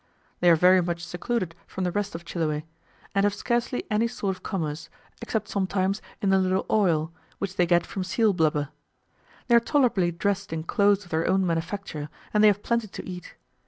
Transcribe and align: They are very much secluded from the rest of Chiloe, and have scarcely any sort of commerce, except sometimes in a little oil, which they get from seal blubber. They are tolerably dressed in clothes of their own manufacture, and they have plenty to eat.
They 0.39 0.49
are 0.49 0.55
very 0.55 0.81
much 0.81 1.05
secluded 1.05 1.53
from 1.67 1.83
the 1.83 1.91
rest 1.91 2.15
of 2.15 2.25
Chiloe, 2.25 2.63
and 3.13 3.23
have 3.23 3.35
scarcely 3.35 3.85
any 3.91 4.07
sort 4.07 4.35
of 4.35 4.41
commerce, 4.41 4.89
except 5.21 5.47
sometimes 5.47 6.01
in 6.23 6.33
a 6.33 6.39
little 6.39 6.65
oil, 6.71 7.13
which 7.37 7.55
they 7.55 7.67
get 7.67 7.85
from 7.85 8.03
seal 8.03 8.33
blubber. 8.33 8.69
They 9.47 9.53
are 9.53 9.59
tolerably 9.59 10.11
dressed 10.11 10.51
in 10.51 10.63
clothes 10.63 11.05
of 11.05 11.11
their 11.11 11.27
own 11.27 11.45
manufacture, 11.45 12.09
and 12.33 12.43
they 12.43 12.47
have 12.47 12.63
plenty 12.63 12.87
to 12.87 13.07
eat. 13.07 13.35